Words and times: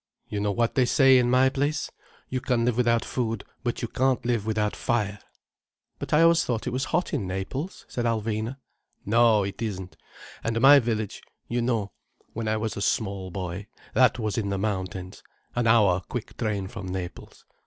You 0.27 0.39
know 0.39 0.51
what 0.51 0.73
they 0.73 0.85
say 0.85 1.19
in 1.19 1.29
my 1.29 1.49
place: 1.49 1.91
You 2.27 2.41
can 2.41 2.65
live 2.65 2.75
without 2.75 3.05
food, 3.05 3.43
but 3.63 3.83
you 3.83 3.87
can't 3.87 4.25
live 4.25 4.47
without 4.47 4.75
fire." 4.75 5.19
"But 5.99 6.11
I 6.11 6.33
thought 6.33 6.65
it 6.65 6.71
was 6.71 6.85
always 6.85 6.91
hot 6.91 7.13
in 7.13 7.27
Naples," 7.27 7.85
said 7.87 8.05
Alvina. 8.05 8.57
"No, 9.05 9.43
it 9.43 9.61
isn't. 9.61 9.95
And 10.43 10.59
my 10.59 10.79
village, 10.79 11.21
you 11.47 11.61
know, 11.61 11.91
when 12.33 12.47
I 12.47 12.57
was 12.57 12.73
small 12.83 13.29
boy, 13.29 13.67
that 13.93 14.17
was 14.17 14.39
in 14.39 14.49
the 14.49 14.57
mountains, 14.57 15.21
an 15.53 15.67
hour 15.67 15.99
quick 16.09 16.35
train 16.35 16.67
from 16.67 16.87
Naples. 16.87 17.45